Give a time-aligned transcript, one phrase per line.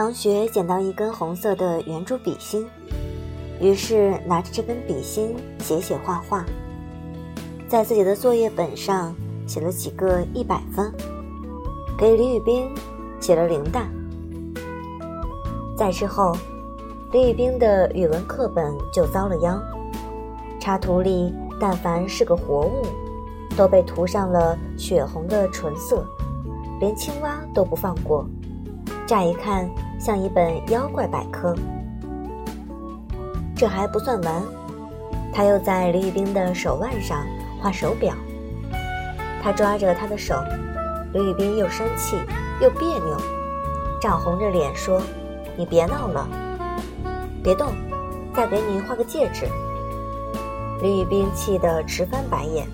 [0.00, 2.66] 唐雪捡到一根红色的圆珠笔芯，
[3.60, 6.42] 于是拿着这根笔芯写写画画，
[7.68, 9.14] 在自己的作业本上
[9.46, 10.90] 写了几个一百分，
[11.98, 12.70] 给李宇斌
[13.20, 13.90] 写了零蛋。
[15.76, 16.34] 在之后，
[17.12, 19.62] 李宇斌的语文课本就遭了殃，
[20.58, 22.86] 插图里但凡是个活物，
[23.54, 26.02] 都被涂上了血红的纯色，
[26.80, 28.24] 连青蛙都不放过。
[29.10, 31.52] 乍一看像一本妖怪百科。
[33.56, 34.40] 这还不算完，
[35.32, 37.26] 他又在李宇冰的手腕上
[37.60, 38.14] 画手表。
[39.42, 40.40] 他抓着他的手，
[41.12, 42.18] 李宇冰又生气
[42.60, 43.16] 又别扭，
[44.00, 45.02] 涨红着脸说
[45.58, 46.28] ：“你别闹了，
[47.42, 47.72] 别动，
[48.32, 49.44] 再给你画个戒指。”
[50.82, 52.64] 李宇冰气得直翻白眼。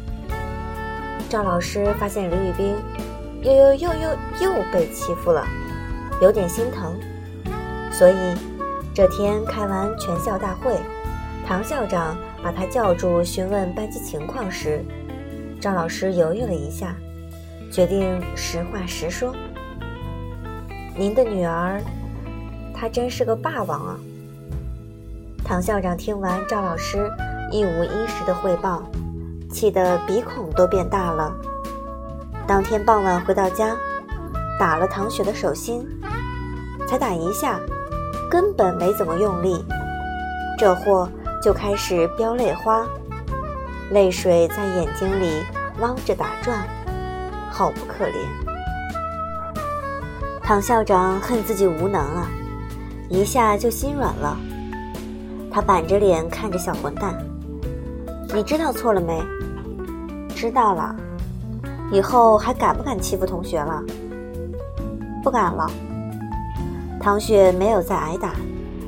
[1.30, 2.76] 赵老师发现李宇冰
[3.40, 5.42] 又又又又又被欺负了。
[6.20, 6.94] 有点心疼，
[7.92, 8.14] 所以
[8.94, 10.78] 这天开完全校大会，
[11.46, 14.82] 唐校长把他叫住询问班级情况时，
[15.60, 16.94] 赵老师犹豫了一下，
[17.70, 19.34] 决定实话实说
[20.96, 21.82] ：“您的女儿，
[22.74, 23.98] 她真是个霸王啊！”
[25.44, 27.10] 唐校长听完赵老师
[27.52, 28.82] 一五一十的汇报，
[29.52, 31.32] 气得鼻孔都变大了。
[32.46, 33.76] 当天傍晚回到家。
[34.58, 35.86] 打了唐雪的手心，
[36.88, 37.60] 才打一下，
[38.30, 39.62] 根本没怎么用力，
[40.58, 41.08] 这货
[41.42, 42.86] 就开始飙泪花，
[43.90, 45.44] 泪水在眼睛里
[45.80, 46.66] 汪着打转，
[47.50, 48.16] 好不可怜。
[50.42, 52.28] 唐校长恨自己无能啊，
[53.10, 54.38] 一下就心软了。
[55.52, 57.16] 他板着脸看着小混蛋
[58.32, 59.22] ：“你知道错了没？
[60.34, 60.94] 知道了，
[61.90, 63.82] 以后还敢不敢欺负同学了？”
[65.26, 65.68] 不敢了。
[67.00, 68.30] 唐雪没有再挨打，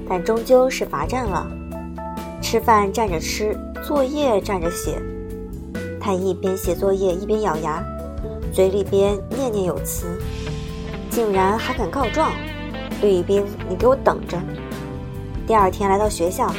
[0.08, 1.44] 但终究是罚站了。
[2.40, 5.02] 吃饭站着吃，作业站着写。
[6.00, 7.82] 他一边写作业一边咬牙，
[8.52, 10.06] 嘴里边念念有词，
[11.10, 12.30] 竟然还敢告状。
[13.02, 14.38] 吕宇斌，你给我等着！
[15.44, 16.54] 第二天来到学校，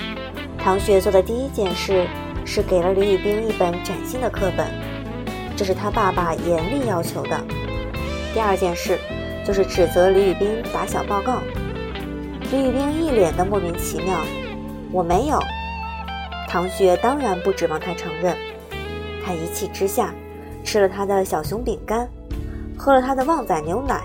[0.58, 2.06] 唐雪做的第一件事
[2.44, 4.68] 是给了吕宇冰一本崭新的课本，
[5.56, 7.40] 这是他爸爸严厉要求的。
[8.34, 9.00] 第二件事。
[9.50, 11.40] 就是指责李宇斌打小报告，
[12.52, 14.16] 李宇斌一脸的莫名其妙。
[14.92, 15.40] 我没有，
[16.48, 18.38] 唐雪当然不指望他承认。
[19.26, 20.14] 他一气之下，
[20.64, 22.08] 吃了他的小熊饼干，
[22.78, 24.04] 喝了他的旺仔牛奶。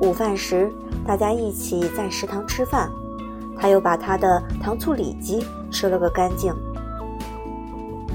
[0.00, 0.70] 午饭时，
[1.04, 2.88] 大家一起在食堂吃饭，
[3.58, 6.54] 他又把他的糖醋里脊吃了个干净。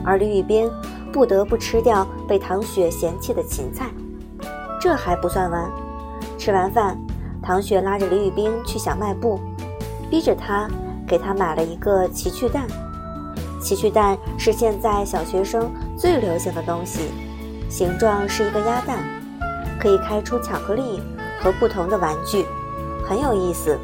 [0.05, 0.71] 而李宇斌
[1.11, 3.87] 不得不吃掉被唐雪嫌弃的芹菜。
[4.79, 5.69] 这还不算完。
[6.39, 6.97] 吃完饭，
[7.43, 9.37] 唐雪拉着李宇冰去小卖部，
[10.09, 10.69] 逼着他
[11.05, 12.65] 给他买了一个奇趣蛋。
[13.61, 17.11] 奇趣蛋是现在小学生最流行的东西，
[17.69, 18.99] 形状是一个鸭蛋，
[19.77, 21.03] 可以开出巧克力
[21.41, 22.45] 和不同的玩具，
[23.05, 23.77] 很有意思。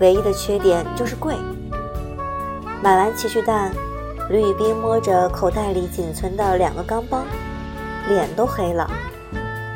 [0.00, 1.36] 唯一的缺点就是贵。
[2.82, 3.70] 买完奇趣蛋，
[4.28, 7.22] 李宇冰摸着口袋里仅存的两个钢镚，
[8.08, 8.90] 脸都黑了。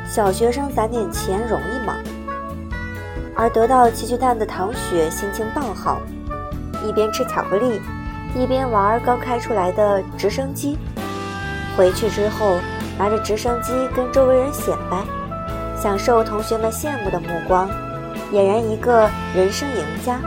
[0.09, 1.93] 小学生攒点钱容易吗？
[3.35, 6.01] 而得到奇趣蛋的唐雪心情爆好，
[6.83, 7.79] 一边吃巧克力，
[8.35, 10.79] 一边玩刚开出来的直升机。
[11.77, 12.57] 回去之后，
[12.97, 14.97] 拿着直升机跟周围人显摆，
[15.79, 17.69] 享受同学们羡慕的目光，
[18.33, 20.19] 俨然一个人生赢家。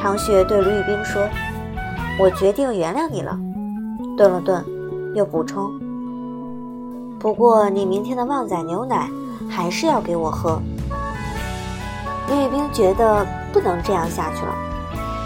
[0.00, 1.28] 唐雪对卢宇冰说
[2.18, 3.38] ：“我决定原谅你了。”
[4.16, 4.64] 顿了顿，
[5.14, 5.70] 又补充。
[7.18, 9.10] 不过，你明天的旺仔牛奶
[9.50, 10.62] 还是要给我喝。
[12.28, 14.54] 李宇冰觉得不能这样下去了，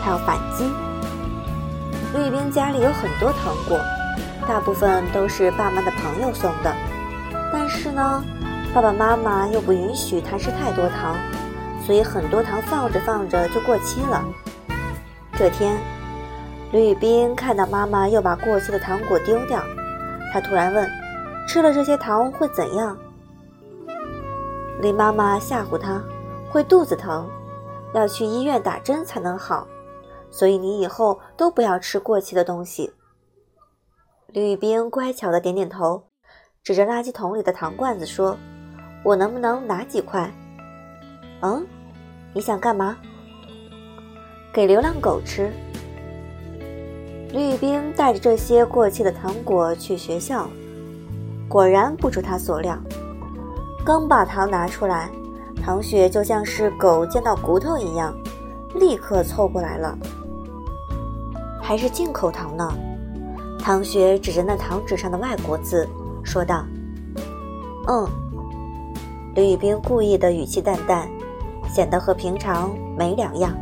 [0.03, 0.64] 他要反击。
[2.14, 3.78] 李宇冰家里有很多糖果，
[4.48, 6.75] 大部分都是爸妈的朋友送的，
[7.53, 8.24] 但是呢，
[8.72, 11.15] 爸爸妈妈又不允许他吃太多糖，
[11.84, 14.24] 所以很多糖放着放着就过期了。
[15.34, 15.77] 这天，
[16.72, 19.62] 李宇冰看到妈妈又把过期的糖果丢掉，
[20.33, 21.02] 他突然问。
[21.47, 22.97] 吃了这些糖会怎样？
[24.80, 26.03] 李妈妈吓唬他，
[26.50, 27.28] 会肚子疼，
[27.94, 29.66] 要去医院打针才能好，
[30.30, 32.92] 所以你以后都不要吃过期的东西。
[34.28, 36.03] 李宇冰乖巧的点点头，
[36.65, 38.36] 指着垃圾桶里的糖罐子说
[39.04, 40.33] ：“我能不能拿几块
[41.42, 41.66] ？”“嗯，
[42.33, 42.97] 你想干嘛
[44.53, 45.53] ？”“给流浪狗吃。”
[47.30, 50.48] 李宇冰带着这些过期的糖果去学校。
[51.53, 52.78] 果然不出他所料，
[53.84, 55.10] 刚把糖拿出来，
[55.63, 58.16] 唐雪就像是狗见到骨头一样，
[58.75, 59.95] 立刻凑过来了。
[61.60, 62.72] 还是进口糖呢？
[63.59, 65.87] 唐雪指着那糖纸上的外国字
[66.25, 66.65] 说道
[67.87, 68.09] ：“嗯。”
[69.37, 71.07] 李宇冰故意的语气淡淡，
[71.69, 73.53] 显得和平常没两样。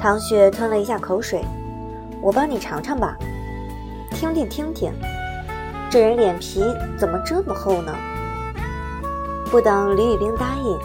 [0.00, 1.44] 唐雪吞了一下口水
[2.20, 3.16] ：“我帮你尝尝吧，
[4.10, 4.92] 听听听听，
[5.94, 6.60] 这人脸皮
[6.98, 7.94] 怎么这么厚呢？”
[9.48, 10.76] 不等李宇冰答应，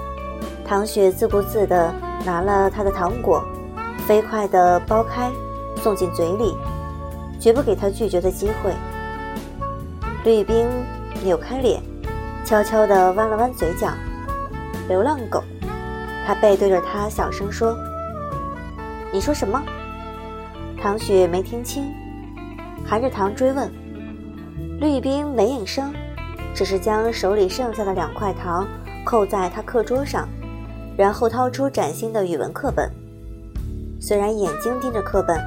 [0.64, 1.92] 唐雪自顾自地
[2.24, 3.44] 拿了他的糖果，
[4.06, 5.32] 飞快地剥开，
[5.78, 6.56] 送进嘴里，
[7.40, 8.72] 绝不给他拒绝的机会。
[10.26, 10.68] 李宇冰
[11.24, 11.82] 扭开脸。
[12.46, 13.90] 悄悄地弯了弯嘴角，
[14.88, 15.44] 流浪狗。
[16.26, 17.76] 他背对着他，小声说
[19.14, 19.62] ：“你说什么？”
[20.82, 21.92] 唐雪没听清，
[22.88, 23.72] 含着糖追问。
[24.80, 25.94] 绿冰没应声，
[26.56, 28.68] 只是将手里剩下的两块糖
[29.06, 30.28] 扣在他课桌上，
[30.98, 32.90] 然后掏出崭新的语文课本。
[34.00, 35.38] 虽然眼睛盯着课本，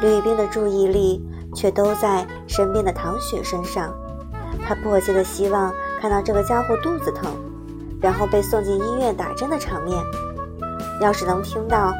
[0.00, 1.20] 绿冰的注意力
[1.54, 3.92] 却都在身边的唐雪身上。
[4.64, 5.72] 他迫切的希望。
[6.02, 7.30] 看到这个家伙肚子疼，
[8.00, 9.96] 然后被送进医院打针的场面，
[11.00, 11.92] 要是能听到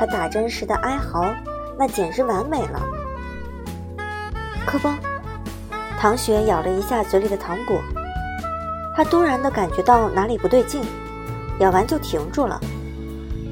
[0.00, 1.30] 他打针时的哀嚎，
[1.78, 2.80] 那简直完美了。
[4.64, 4.88] 可不，
[6.02, 7.80] 唐雪咬了一下嘴里的糖果，
[8.92, 10.82] 她突然的感觉到哪里不对劲，
[11.60, 12.60] 咬完就停住了。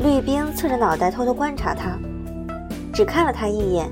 [0.00, 1.97] 绿冰侧着脑袋偷偷观察她，
[2.93, 3.88] 只看了他一眼，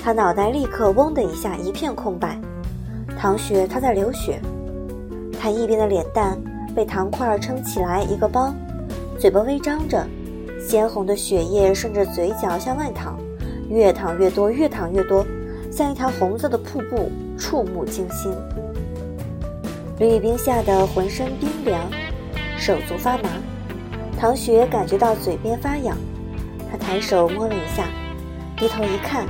[0.00, 2.40] 他脑袋立刻嗡的一下一片空白。
[3.18, 4.40] 唐雪，她在流血。
[5.40, 6.40] 他一边的脸蛋
[6.76, 8.54] 被糖块撑起来一个包，
[9.18, 10.06] 嘴巴微张着，
[10.60, 13.18] 鲜红的血液顺着嘴角向外淌，
[13.68, 15.26] 越淌越多，越淌越多，
[15.70, 18.32] 像一条红色的瀑布，触目惊心。
[19.98, 21.80] 吕玉冰吓得浑身冰凉，
[22.56, 23.28] 手足发麻。
[24.18, 25.96] 唐雪感觉到嘴边发痒，
[26.70, 27.88] 她抬手摸了一下，
[28.56, 29.26] 低头一看，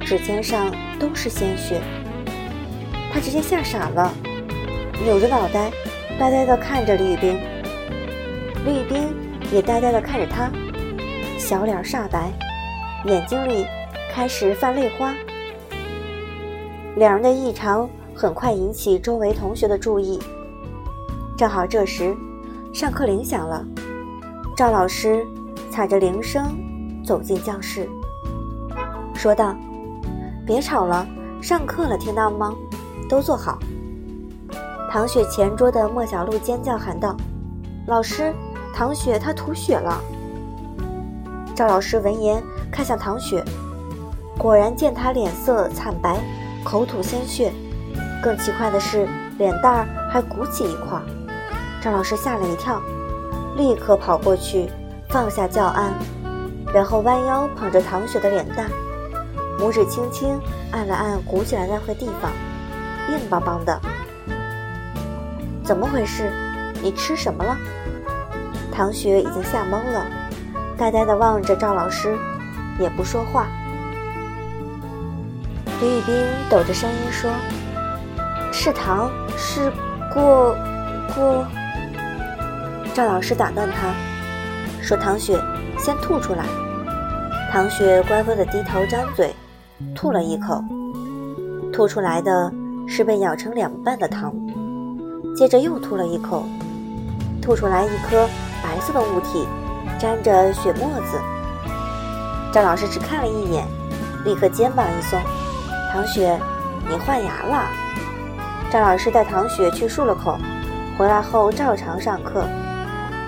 [0.00, 1.80] 指尖上都是鲜血。
[3.12, 4.12] 她直接吓傻了。
[5.04, 5.70] 扭着脑袋，
[6.18, 7.38] 呆呆地看着李宇冰。
[8.64, 9.14] 李宇冰
[9.52, 10.50] 也呆呆地看着他，
[11.38, 12.32] 小脸煞白，
[13.04, 13.66] 眼睛里
[14.10, 15.14] 开始泛泪花。
[16.96, 20.18] 两人的异常很快引起周围同学的注意。
[21.36, 22.16] 正好这时，
[22.72, 23.62] 上课铃响了，
[24.56, 25.22] 赵老师
[25.70, 26.58] 踩着铃声
[27.04, 27.86] 走进教室，
[29.14, 29.54] 说道
[30.46, 31.06] ：“别吵了，
[31.42, 32.54] 上课了，听到吗？
[33.10, 33.58] 都坐好。”
[34.90, 37.14] 唐雪前桌的莫小璐尖叫喊道
[37.86, 38.34] ：“老师，
[38.72, 40.00] 唐雪她吐血了！”
[41.54, 43.44] 赵老师闻言看向唐雪，
[44.38, 46.18] 果然见她脸色惨白，
[46.66, 47.52] 口吐鲜血，
[48.20, 49.06] 更奇怪的是
[49.38, 51.00] 脸蛋儿还鼓起一块。
[51.80, 52.82] 赵老师吓了一跳，
[53.56, 54.68] 立刻跑过去
[55.08, 55.94] 放下教案，
[56.74, 58.68] 然后弯腰捧着唐雪的脸蛋，
[59.60, 60.40] 拇指轻轻
[60.72, 62.32] 按了按鼓起来那块地方，
[63.12, 63.80] 硬邦邦的。
[65.62, 66.32] 怎么回事？
[66.82, 67.56] 你吃什么了？
[68.72, 70.04] 唐雪已经吓懵了，
[70.76, 72.18] 呆呆地望着赵老师，
[72.80, 73.46] 也不说话。
[75.80, 76.14] 李宇冰
[76.48, 77.30] 抖着声音说
[78.50, 79.70] ：“是糖，是
[80.12, 80.56] 过
[81.14, 81.46] 过。”
[82.94, 83.92] 赵老师打断他，
[84.82, 85.38] 说：“唐雪，
[85.78, 86.44] 先吐出来。”
[87.52, 89.34] 唐雪乖乖的低头张嘴，
[89.94, 90.64] 吐了一口，
[91.72, 92.50] 吐出来的
[92.88, 94.34] 是被咬成两半的糖。
[95.36, 96.44] 接着又吐了一口，
[97.42, 98.26] 吐出来一颗
[98.62, 99.46] 白色的物体，
[99.98, 101.20] 沾着血沫子。
[102.50, 103.66] 赵老师只看了一眼，
[104.24, 105.20] 立刻肩膀一松
[105.92, 106.38] ：“唐雪，
[106.88, 107.66] 你换牙了。”
[108.70, 110.38] 赵老师带唐雪去漱了口，
[110.98, 112.44] 回来后照常上课。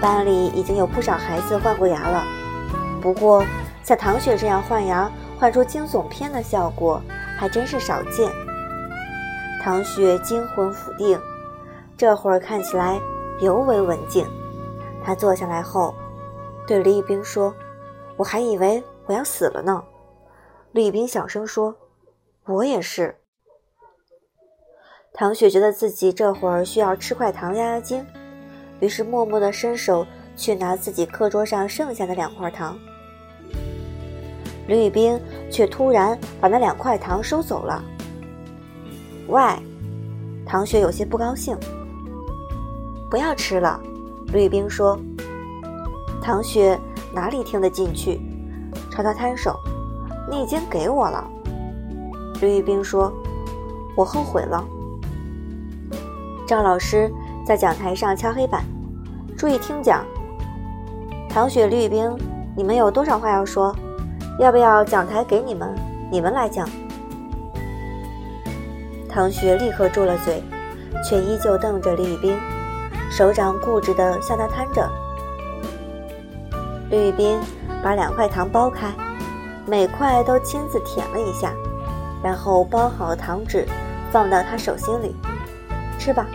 [0.01, 2.25] 班里已经有不少孩子换过牙了，
[3.01, 3.45] 不过
[3.83, 7.01] 像唐雪这样换牙换出惊悚片的效果
[7.37, 8.31] 还真是少见。
[9.63, 11.19] 唐雪惊魂甫定。
[11.97, 12.97] 这会儿看起来
[13.41, 14.25] 尤为文静。
[15.05, 15.93] 他坐下来后，
[16.65, 17.53] 对李一冰说
[18.17, 19.83] ：“我还以为我要死了呢。”
[20.71, 21.75] 李一冰小声说
[22.49, 23.15] ：“我也是。”
[25.15, 28.05] 唐雪觉得自己这会儿需要吃块糖压压惊，
[28.81, 32.79] 于是默默地伸手去拿自己课桌上剩下的两块糖。
[34.69, 37.83] 吕宇冰却突然把那两块糖收走了。
[39.29, 39.41] 喂，
[40.47, 41.57] 唐雪有些不高兴。
[43.11, 43.81] 不要吃了，
[44.33, 44.99] 吕宇冰说。
[46.23, 46.79] 唐雪
[47.13, 48.21] 哪里听得进去，
[48.91, 49.59] 朝他摊手
[50.31, 51.27] ：“你已经给我了。”
[52.41, 53.13] 绿冰说
[53.97, 54.65] ：“我后悔了。”
[56.47, 57.13] 赵老师
[57.47, 58.65] 在讲台上敲黑板，
[59.37, 60.05] 注意听讲。
[61.29, 62.17] 唐雪、绿冰，
[62.57, 63.75] 你们有多少话要说？
[64.39, 65.75] 要不要讲台给你们？
[66.11, 66.69] 你们来讲。
[69.09, 70.43] 唐雪立刻住了嘴，
[71.05, 72.39] 却依旧瞪着绿冰，
[73.11, 74.89] 手掌固执的向他摊着。
[76.91, 77.39] 绿冰
[77.83, 78.91] 把两块糖剥开，
[79.67, 81.53] 每块都亲自舔了一下，
[82.23, 83.67] 然后包好糖纸，
[84.11, 85.15] 放到他手心里，
[85.99, 86.27] 吃吧。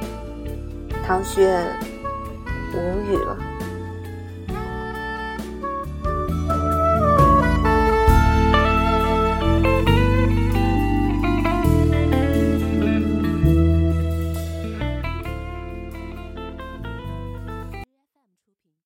[1.05, 1.59] 唐雪
[2.73, 2.77] 无
[3.11, 3.37] 语了。